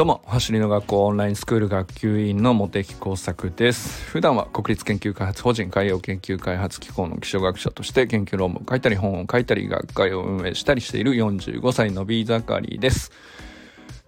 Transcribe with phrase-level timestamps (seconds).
[0.00, 4.02] どうも走りの学校オンラインスクール学級委員の茂木耕作です。
[4.06, 13.12] 普段は国立研究開発法人海洋研究開発機構の気象学者として研究論文を書いたり本を書いたり学会を運営したりしている45歳のビー盛りです。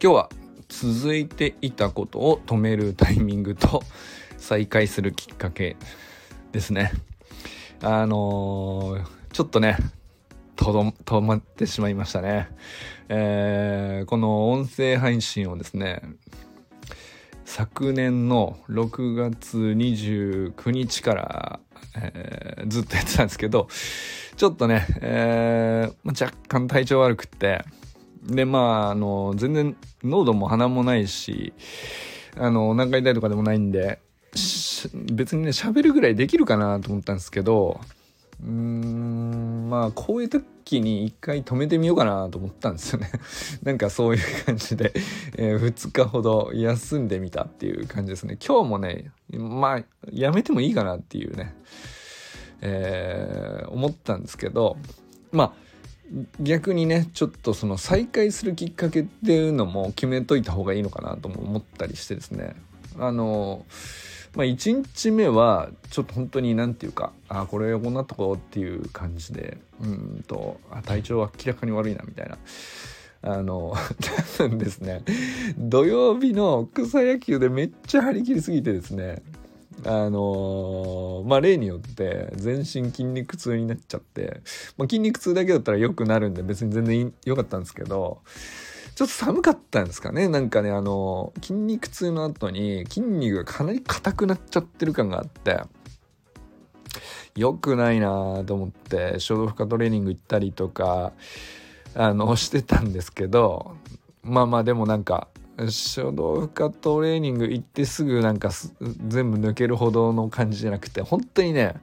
[0.02, 0.28] 今日は
[0.70, 3.82] 続いていたことを止めるタイミングと
[4.38, 5.76] 再開するきっかけ
[6.52, 6.90] ですね。
[7.82, 9.04] あのー、
[9.34, 9.76] ちょっとね
[10.56, 12.48] とど止まってしまいましたね。
[13.08, 16.02] えー、この音声配信をですね、
[17.44, 21.60] 昨年の6月29日から、
[21.96, 23.68] えー、ずっとやってたんですけど、
[24.36, 27.64] ちょっとね、えー、若干体調悪くって、
[28.24, 31.52] で、まあ、あの、全然喉も鼻もないし、
[32.36, 34.00] あの、お腹痛いとかでもないんで、
[35.12, 37.80] 別にね、喋るぐらいできるかなと思ったんですけど、
[38.44, 43.10] まあこういう時に一回止めてみようかなと思ったんですよね。
[43.62, 44.92] なんかそういう感じで、
[45.36, 48.36] えー、2日ほど休んでみたっていう感じですね。
[48.44, 51.54] 今日もねまあやめてもいいかなっていうね、
[52.62, 54.76] えー、思ったんですけど
[55.30, 55.52] まあ
[56.40, 62.56] 逆にねちょっとその再開するきっかけっていうのも決めといた方がいいのかなとも思ったりしてですね。
[62.98, 72.38] あのーまあ、1日目はちょっと本当に何て言うかあこれこんなとこっていう感じでうんと体調は明らかに悪いなみたいな。
[73.24, 73.72] あの、
[74.36, 75.04] 多分ですね、
[75.56, 79.22] 土曜日の草野球でめっちゃ張り切りすぎてですね、
[79.84, 84.40] あのまあ例によって全身筋肉痛になっちゃって、
[84.76, 88.20] まあ、筋肉痛だけだったら良くなるんで別に全然良かったんですけど
[88.94, 90.28] ちょっと寒かったんですかね。
[90.28, 95.62] なんかねあの筋肉痛の後に筋肉がかなり硬くなっちゃってる感があって。
[97.34, 101.12] 良くないなと思って衝動負荷トレーニング行ったりとか
[101.94, 103.76] あのしてたんですけど
[104.22, 108.50] まあまあでもなんか初動負荷トレーニング行ってすぐなんか
[109.06, 111.74] 全部抜けるほどの感じじゃなくて本当にね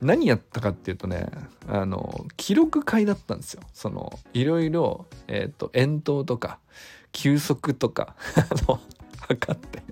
[0.00, 1.28] 何やったかっていうとね
[1.66, 3.62] あの記録会だったんですよ。
[3.72, 6.58] そのいろいろ、えっ、ー、と遠投とか
[7.12, 8.14] 休息とか
[9.28, 9.82] 測って。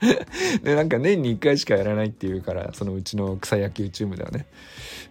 [0.62, 4.46] でなんか年に1回しかやらないっていうからそのうちの草野球チームではね。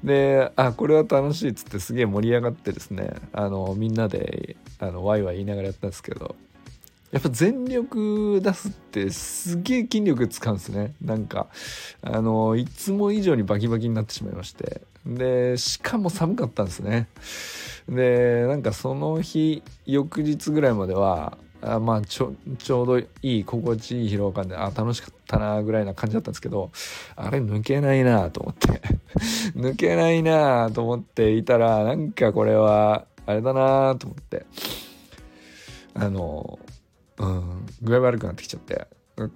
[0.04, 6.36] であこれは楽しいっつってすげえ盛り上がってですねあのみんなであのワイワイ言いながらやったんですけど
[7.12, 10.94] やっぱ全力出すってすげえ筋力使うんですね。
[11.02, 11.48] なんか、
[12.02, 14.82] あの、いつも以上にバキバキになってしまいまして。
[15.06, 17.08] で、しかも寒かったんですね。
[17.90, 26.72] で、なんかその日、翌日ぐらいまでは、あまあちょ、ちょうどいい、心地いい疲労感で、あ、楽しかったな、ぐらいな感じだったんですけど、
[27.18, 28.82] あれ抜けないなと思って。
[29.56, 34.46] 抜けないなと思っていたら、なんかこれは、あれだなと思って。
[35.94, 36.58] あの、
[37.22, 38.88] うん、具合悪くなってきちゃって。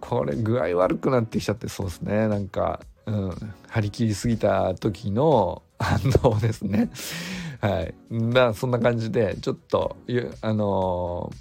[0.02, 2.28] これ具合悪くなってきちゃってそうですね。
[2.28, 3.36] なんか、うん、
[3.68, 6.90] 張り切りすぎた時の 反応ですね。
[7.62, 7.94] はい。
[8.10, 9.96] まあそんな感じでちょっと
[10.42, 11.32] あの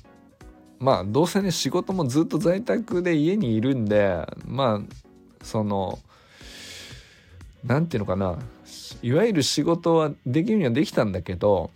[0.80, 4.94] ー、まあどうせね仕事もずっと在宅で家にいるんでまあ
[5.42, 5.98] その
[7.64, 8.38] 何て言うのかな。
[9.02, 11.70] いわゆる仕事はできるにはできたんだけど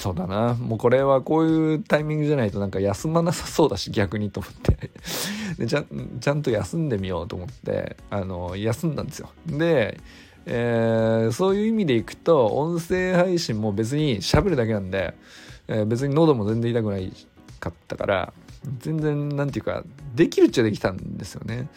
[0.00, 0.54] そうだな。
[0.54, 4.90] もうこれはこういうタイミングじゃないとなんか休まなさそうだし、逆にと思って
[5.62, 5.84] でちゃ。
[6.20, 9.28] ちゃんと休んでみようと思って、あの、休んだんですよ。
[9.46, 10.00] で、
[10.46, 15.12] えー、そういう意味でいくと、音声配信も別に喋るだけなんで、
[15.68, 17.12] えー、別に喉も全然痛くない
[17.58, 18.32] かったから、
[18.78, 19.84] 全然、なんていうか、
[20.14, 21.68] できるっちゃできたんですよね。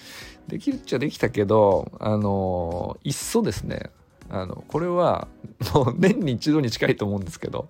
[0.47, 3.89] できるっちゃできたけど、あの、いっそですね、
[4.33, 5.27] あの、これは、
[5.75, 7.69] もう年に一度に近いと思うんですけど、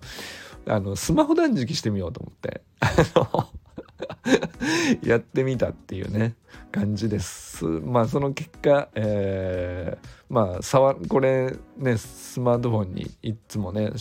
[0.66, 2.62] あの、スマホ断食してみようと思って、
[5.06, 6.36] やってみたっていうね、
[6.72, 7.66] 感じです。
[7.66, 13.92] まあ、その結果、えー、まあ、触、これね、スマートフォンにいつもね、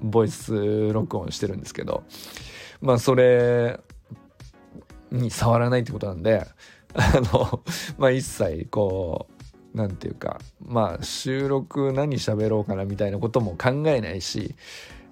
[0.00, 2.04] ボイス録音してるんですけど、
[2.80, 3.78] まあ、それ
[5.10, 6.46] に触らないってことなんで、
[6.94, 7.62] あの、
[7.98, 9.39] まあ、一切こう、
[9.74, 14.54] 何て言うかまあ収録何喋ろうかなみたいなことも考えないし、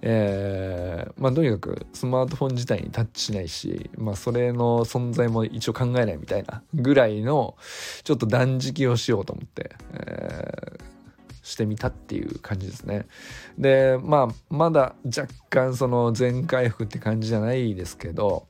[0.02, 7.56] えー、まあとにかくスマートフォン自体にタッチしないし、まあそれの存在も一応考えないみたいなぐらいの
[8.04, 13.06] ちょっと断食をしようと思って、えー、してみたっていう感じですね。
[13.58, 18.46] で、まあまだ若干その全回復って感じじゃないですけど、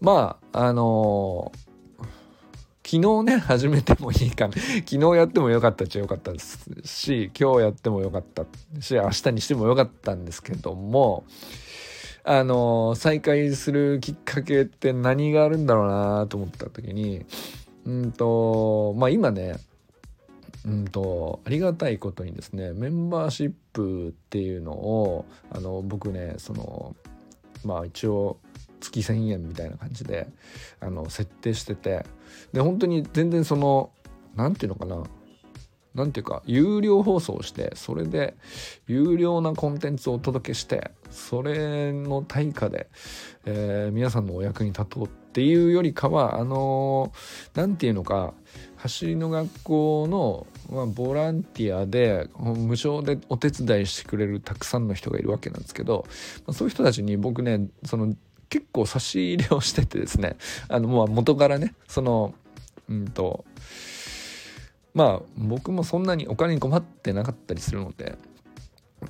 [0.00, 1.71] まああのー
[2.92, 4.52] 昨日ね、 始めてもいいかな。
[4.52, 8.44] 昨日やってもよかったっちゃよかったですし、今日やってもよかった
[8.82, 11.24] し、明日にしてもよかったんですけども、
[12.24, 17.26] あの再開するきっかけって何があるんだろうなと思った時に
[17.84, 19.56] うんとまあ今ね
[20.64, 26.94] うんとありがたいことにですねメンバーシップっていうのをあの僕ねその
[27.64, 28.38] まあ一応
[28.82, 30.28] 月1,000円みたいな感じで
[30.80, 32.04] あの設定してて
[32.52, 33.90] で本当に全然その
[34.34, 35.02] 何て言うのかな
[35.94, 38.34] 何ていうか有料放送してそれで
[38.86, 42.88] 有料なコンテンツをお届けしてそれの対価で、
[43.44, 47.12] えー、皆さんのお役に立とうっていうよりかはあの
[47.54, 48.32] 何、ー、て言うのか
[48.76, 56.06] 走りの学校の、まあ、ボランティアで無償でお手伝いしてくれるたくさんの人がいるわけなんですけど、
[56.46, 58.14] まあ、そういう人たちに僕ねその
[58.52, 60.36] 結構差し入れをしててですね。
[60.68, 62.34] あのもう元からねその
[62.86, 63.46] うんと
[64.92, 68.18] まあ僕もそんなにお金に困ってなかったりするので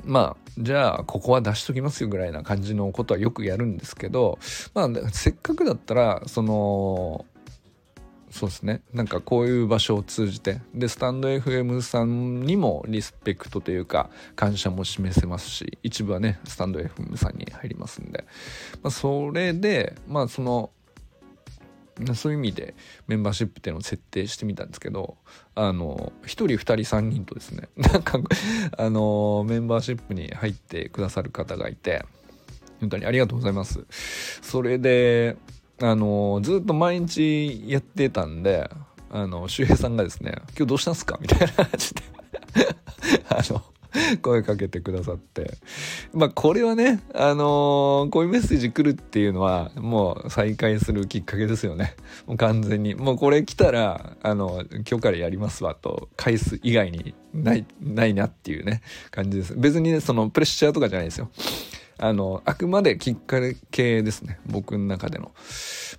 [0.04, 4.38] まあじゃあここは出しときますよぐらいな感じのことはよくやるんですけど
[4.74, 7.24] まあせっかくだったらその
[8.32, 8.80] そうですね。
[8.94, 10.62] なんかこういう場所を通じて。
[10.74, 18.24] でスタンド FM さんにもリスペクトというか感謝も示せますし一部はねスタンド FM さんに入りますんで、
[18.82, 20.70] まあ、それでまあその
[22.14, 22.74] そういう意味で
[23.06, 25.18] メンバーシップっていうのを設定してみたんですけど
[25.54, 28.18] あの1人2人3人とですね なんか
[28.78, 32.02] あのメンバーシップに入ってくださる方がいて
[32.80, 33.84] 本当にありがとうございます。
[34.40, 35.36] それで
[35.82, 38.70] あのずっと毎日やってたんで
[39.10, 42.02] あの周平さんがですね「今日どうしたんすか?」みたいな感じで
[43.28, 43.62] あの
[44.22, 45.58] 声かけてくださって。
[46.14, 51.94] まあこれはねあのー、こういうメッセージ来るっていうのはもう再開するきっかけですよね。
[52.26, 52.94] もう完全に。
[52.94, 58.80] もうこれ来たらあの今日からやりますわと返す以外にないないなっていうね
[59.10, 59.54] 感じです。
[59.56, 61.30] 別にねそのプレッシャーとかじゃないですよ。
[61.98, 63.38] あの、あくまできっか
[63.70, 64.40] けですね。
[64.46, 65.32] 僕の中での。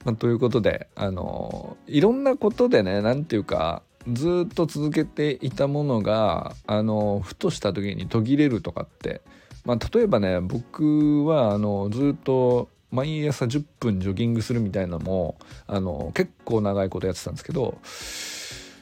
[0.05, 9.21] まあ、ということで、あの、いろんなことでね、何て言うか、ずっと続けていたものが、あの、ふとした時に途切れるとかって、
[9.65, 17.79] まあ、例えばね、僕は、あの、ずっと、毎朝10分ジョギングするみたいなのも、あの、結構長いことやってたんですけど、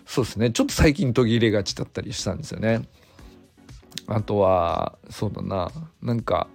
[0.06, 2.82] そうですね、ちょっと最近途切れがちだったりしたんですよね。
[4.08, 5.72] あとは、そうだな、
[6.02, 6.50] なんか、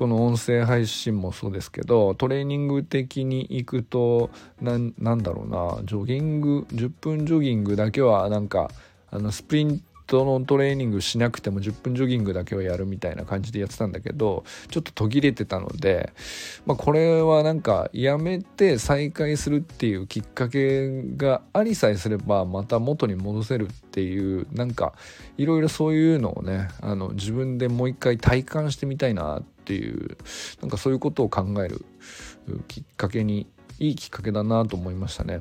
[0.00, 4.30] この音声配信もそうですけどトレーニング的に行くと
[4.62, 8.70] なんだろうなジョギング10分ジョギングだけはなんか
[9.10, 16.12] あのスプリントのトレーニングしなくても10分ジョギングだけはやるみたいな感じでやってたんだけどちょっと途切れてたので、
[16.66, 24.94] まあ、これはなんかやめて再開するっていうきっかけがありさえすればまた元に戻せるっていうなんか
[25.38, 30.18] いろいろそういうのをねあの自分でもう一回体感してみたいなっていう
[30.60, 31.84] なんかそういうことを考える
[32.66, 33.46] きっかけに
[33.78, 35.40] いいきっかけだなと思いましたね。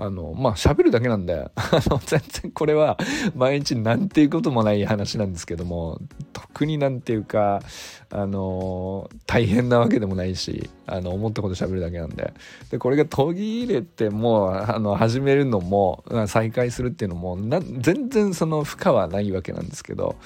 [0.00, 2.96] あの、まあ、喋るだけなんで、 あの、全然これは
[3.36, 6.00] 毎日なんていうこともない話なんですけども、
[6.32, 7.60] 特になんていうか、
[8.08, 12.32] あの、大変なわけでもないし、あの、思ったこと喋るだけなんで。
[12.70, 17.38] で、これが途切れても、あの、始めるのも、再開するっていうのも、
[17.80, 20.16] 全然その負荷はないわけなんですけど、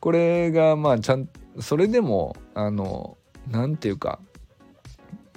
[0.00, 1.30] これが、まあ、ちゃん、
[1.60, 3.16] それでも、あの、
[3.50, 4.18] なんていうか、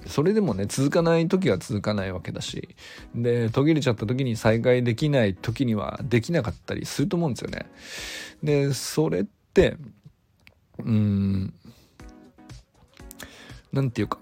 [0.08, 2.76] それでもね続かない時は続かないわけだし
[3.16, 7.66] で途切れちゃった時に再開できない時にはできなかったりすると思うんですよね。
[8.44, 9.78] でそれって
[10.80, 11.54] うん
[13.72, 14.20] 何て言うか、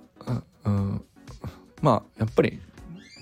[0.66, 1.04] うん、
[1.82, 2.60] まあやっぱり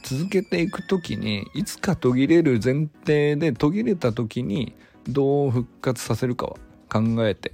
[0.03, 4.75] 続けていく時にいつか途切れる前提で途切れた時に
[5.07, 6.57] どう復活させるかは
[6.89, 7.53] 考えて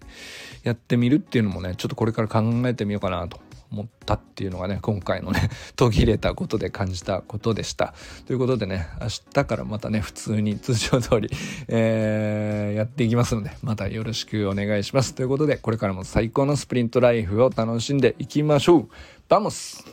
[0.64, 3.40] やってみるっていうのもねちょっとこれから考えてみようかなと
[3.72, 7.94] 思ったっていうのがね今回のね 途切れたことで感じたことでした。
[8.26, 11.30] ということでね明日からまたね普通に通常通り、
[11.68, 15.14] えー、やっていきますのでまたよろしくお願いします。
[15.14, 18.90] ということでこれからも最高のスプリントライフを楽しんでいきましょう。
[19.28, 19.86] バモス